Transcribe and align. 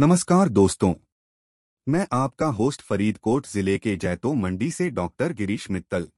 नमस्कार 0.00 0.48
दोस्तों। 0.48 0.94
मैं 1.88 2.06
आपका 2.12 2.46
होस्ट 2.46 2.82
फरीदकोट 2.82 3.46
ज़िले 3.46 3.78
के 3.78 3.96
जैतो 3.96 4.34
मंडी 4.34 4.70
से 4.70 4.90
डॉक्टर 4.90 5.32
गिरीश 5.32 5.70
मित्तल। 5.70 6.08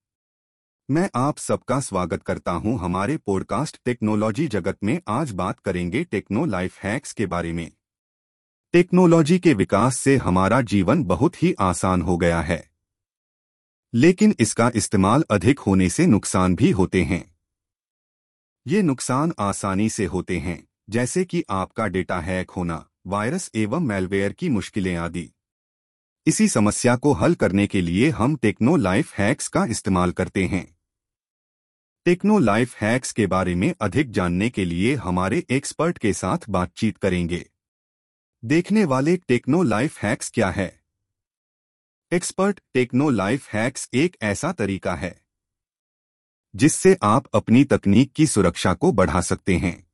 मैं 0.90 1.10
आप 1.14 1.38
सबका 1.38 1.80
स्वागत 1.80 2.22
करता 2.22 2.52
हूँ 2.52 2.78
हमारे 2.78 3.16
पॉडकास्ट 3.16 3.80
टेक्नोलॉजी 3.84 4.48
जगत 4.48 4.78
में। 4.84 5.00
आज 5.08 5.30
बात 5.30 5.60
करेंगे 5.60 6.04
टेक्नो 6.04 6.44
लाइफ 6.44 6.78
हैक्स 6.82 7.12
के 7.12 7.26
बारे 7.26 7.52
में। 7.52 7.72
टेक्नोलॉजी 8.72 9.38
के 9.38 9.54
विकास 9.54 9.98
से 9.98 10.16
हमारा 10.16 10.60
जीवन 10.60 11.04
बहुत 11.04 11.42
ही 11.42 11.54
आसान 11.58 12.02
हो 12.02 12.16
गया 12.16 12.40
है। 12.40 12.70
लेकिन 13.94 14.34
इसका 14.40 14.70
इस्तेमाल 14.74 15.24
अधिक 15.30 15.58
होने 15.58 15.88
से 15.88 16.06
नुकसान 16.06 16.56
भी 16.56 16.70
होते 16.70 17.04
हैं। 17.04 17.36
ये 18.66 18.82
नुकसान 18.82 19.32
आसानी 19.38 19.88
से 19.88 20.04
होते 20.04 20.38
हैं, 20.38 20.68
जैसे 20.90 21.24
कि 21.24 21.44
आपका 21.50 21.86
डेटा 21.86 22.20
हैक 22.20 22.50
होना। 22.50 22.88
वायरस 23.06 23.50
एवं 23.54 23.80
मेलवेयर 23.80 24.32
की 24.32 24.48
मुश्किलें 24.48 24.94
आदि। 24.96 25.28
इसी 26.26 26.48
समस्या 26.48 26.96
को 26.96 27.12
हल 27.12 27.34
करने 27.34 27.66
के 27.66 27.80
लिए 27.80 28.08
हम 28.10 28.36
टेक्नो 28.36 28.76
लाइफ 28.76 29.12
हैक्स 29.14 29.48
का 29.48 29.64
इस्तेमाल 29.64 30.12
करते 30.12 30.44
हैं। 30.44 30.64
टेक्नो 32.06 32.38
लाइफ 32.38 32.74
हैक्स 32.76 33.12
के 33.12 33.26
बारे 33.26 33.54
में 33.54 33.72
अधिक 33.80 34.10
जानने 34.10 34.50
के 34.50 34.64
लिए 34.64 34.94
हमारे 34.94 35.44
एक्सपर्ट 35.50 35.98
के 35.98 36.12
साथ 36.12 36.50
बातचीत 36.50 36.98
करेंगे। 36.98 37.44
देखने 38.42 38.84
वाले 38.84 39.16
टेक्नो 39.16 39.62
लाइफ 39.62 40.02
हैक्स 40.02 40.30
क्या 40.30 40.50
है? 40.50 40.68
एक्सपर्ट 42.12 42.60
टेक्नो 42.74 43.10
लाइफ 43.10 43.48
हैक्स 43.52 43.88
एक 43.94 44.16
ऐसा 44.22 44.52
तरीका 44.52 44.94
है, 44.94 45.18
जिससे 46.54 46.96
आप 47.02 47.26
अपनी 47.34 47.64
तकनीक 47.64 48.12
की 48.12 48.26
सुरक्षा 48.26 48.74
को 48.74 48.92
बढ़ा 48.92 49.20
सकते 49.20 49.56
हैं। 49.56 49.85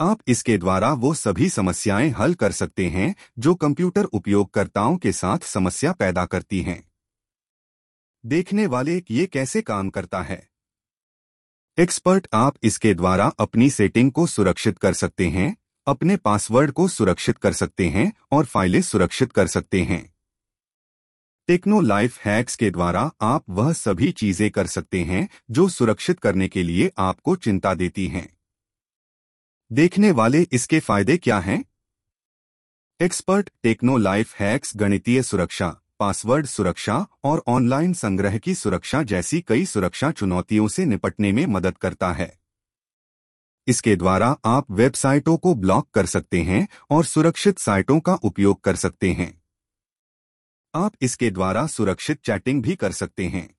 आप 0.00 0.20
इसके 0.26 0.58
द्वारा 0.58 0.92
वो 0.92 1.14
सभी 1.14 1.48
समस्याएँ 1.48 2.10
हल 2.10 2.34
कर 2.34 2.52
सकते 2.52 2.88
हैं, 2.88 3.14
जो 3.38 3.54
कंप्यूटर 3.54 4.04
उपयोगकर्ताओं 4.04 4.96
के 4.96 5.12
साथ 5.12 5.38
समस्या 5.38 5.92
पैदा 5.92 6.26
करती 6.26 6.62
हैं। 6.62 6.88
देखने 8.26 8.66
वाले 8.66 9.02
ये 9.10 9.26
कैसे 9.26 9.62
काम 9.62 9.90
करता 9.90 10.22
है? 10.22 10.48
एक्सपर्ट 11.78 12.28
आप 12.34 12.56
इसके 12.62 12.94
द्वारा 12.94 13.32
अपनी 13.38 13.70
सेटिंग 13.70 14.12
को 14.12 14.26
सुरक्षित 14.26 14.78
कर 14.78 14.92
सकते 14.92 15.28
हैं, 15.28 15.56
अपने 15.86 16.16
पासवर्ड 16.16 16.70
को 16.70 16.88
सुरक्षित 16.88 17.38
कर 17.38 17.52
सकते 17.52 17.88
हैं 17.88 18.12
और 18.32 18.44
फाइलें 18.44 18.82
सुरक्षित 18.82 19.32
कर 19.32 19.46
सकते 19.46 19.82
हैं। 19.82 20.14
टेक्नो 21.46 21.80
लाइफ 21.80 22.18
हैक्स 22.18 22.56
के 22.56 22.70
द्वारा 22.70 23.10
आप 23.20 23.44
वह 23.48 23.72
सभी 23.72 24.12
चीज़ें 24.12 24.50
कर 24.50 24.66
सकते 24.66 25.04
हैं, 25.04 25.28
जो 25.50 25.68
सुरक्षित 25.68 26.20
करने 26.20 26.48
के 26.48 26.62
लिए 26.62 26.92
आपको 26.98 27.36
चिंता 27.36 27.74
देती 27.74 28.08
हैं। 28.08 28.37
देखने 29.72 30.10
वाले 30.10 30.46
इसके 30.52 30.80
फ़ायदे 30.80 31.16
क्या 31.16 31.38
हैं? 31.38 31.64
एक्सपर्ट 33.00 33.50
टेक्नो 33.62 33.96
लाइफ 33.96 34.34
हैक्स 34.40 34.72
गणितीय 34.76 35.22
सुरक्षा 35.22 35.80
पासवर्ड 35.98 36.46
सुरक्षा 36.46 37.06
और 37.24 37.42
ऑनलाइन 37.46 37.92
संग्रह 37.92 38.38
की 38.38 38.54
सुरक्षा 38.54 39.02
जैसी 39.02 39.40
कई 39.40 39.66
सुरक्षा 39.66 40.10
चुनौतियों 40.10 40.68
से 40.68 40.84
निपटने 40.84 41.32
में 41.32 41.46
मदद 41.46 41.78
करता 41.78 42.12
है। 42.12 42.38
इसके 43.66 43.96
द्वारा 43.96 44.36
आप 44.44 44.70
वेबसाइटों 44.70 45.36
को 45.36 45.54
ब्लॉक 45.54 45.90
कर 45.90 46.06
सकते 46.06 46.42
हैं 46.42 46.68
और 46.90 47.04
सुरक्षित 47.04 47.58
साइटों 47.58 48.00
का 48.00 48.14
उपयोग 48.14 48.60
कर 48.60 48.76
सकते 48.76 49.12
हैं। 49.12 49.42
आप 50.74 50.94
इसके 51.00 51.30
द्वारा 51.30 51.66
सुरक्षित 51.66 52.20
चैटिंग 52.20 52.62
भी 52.62 52.76
कर 52.76 52.92
सकते 52.92 53.26
हैं। 53.26 53.56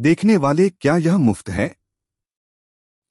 देखने 0.00 0.36
वाले 0.36 0.70
क्या 0.70 0.96
यह 0.96 1.18
मुफ़्त 1.18 1.48
है? 1.48 1.85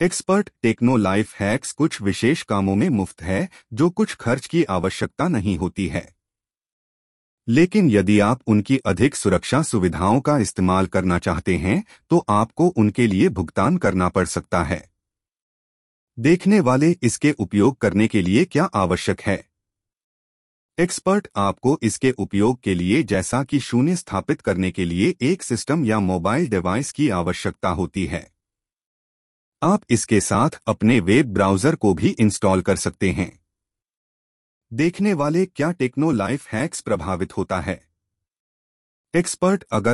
एक्सपर्ट 0.02 0.50
टेक्नो 0.62 0.96
लाइफ 0.98 1.34
हैक्स 1.36 1.72
कुछ 1.72 2.02
विशेष 2.02 2.42
कामों 2.44 2.76
में 2.76 2.88
मुफ़्त 2.90 3.22
है, 3.22 3.50
जो 3.74 3.90
कुछ 3.90 4.16
खर्च 4.16 4.46
की 4.46 4.64
आवश्यकता 4.64 5.28
नहीं 5.28 5.58
होती 5.58 5.88
है। 5.88 6.16
लेकिन 7.48 7.90
यदि 7.90 8.20
आप 8.20 8.42
उनकी 8.48 8.78
अधिक 8.78 9.16
सुरक्षा 9.16 9.62
सुविधाओं 9.62 10.20
का 10.22 10.38
इस्तेमाल 10.38 10.88
करना 10.88 11.20
चाहते 11.20 11.56
हैं 11.58 11.84
तो 12.10 12.26
आपको 12.30 12.68
उनके 12.68 13.08
लिए 13.08 13.30
भुगतान 13.30 13.78
करना 13.78 14.10
पड़ 14.10 14.26
सकता 14.26 14.64
है। 14.64 14.84
देखने 16.18 16.60
वाले 16.60 16.96
इसके 17.04 17.32
उपयोग 17.32 17.78
करने 17.78 18.08
के 18.08 18.22
लिए 18.22 18.46
क्या 18.46 18.64
आवश्यक 18.64 19.22
है? 19.22 19.44
एक्सपर्ट 20.78 21.28
आपको 21.38 21.80
इसके 21.84 22.12
उपयोग 22.12 22.62
के 22.62 22.76
लिए 22.76 23.04
जैसा 23.04 23.44
कि 23.44 23.60
शून्य 23.60 23.96
स्थापित 23.96 24.42
करने 24.42 24.72
के 24.72 24.86
लिए 24.86 25.16
एक 25.22 25.44
सिस्टम 25.44 25.86
या 25.86 26.00
मोबाइल 26.00 26.50
डिवाइस 26.50 26.92
की 26.92 27.10
आवश्यकता 27.10 27.70
होती 27.70 28.06
है। 28.06 28.35
आप 29.66 29.82
इसके 29.90 30.20
साथ 30.20 30.50
अपने 30.68 31.00
वेब 31.00 31.34
ब्राउज़र 31.34 31.76
को 31.76 31.94
भी 31.94 32.10
इंस्टॉल 32.10 32.62
कर 32.62 32.76
सकते 32.76 33.12
हैं। 33.12 33.40
देखने 34.74 35.14
वाले 35.14 35.46
क्या 35.46 35.72
टेक्नो 35.72 36.12
लाइफ 36.12 36.54
हैक्स 36.54 36.82
प्रभावित 36.82 37.38
होता 37.38 37.60
है? 37.60 37.88
एक्सपर्ट 39.16 39.64
अगर 39.72 39.94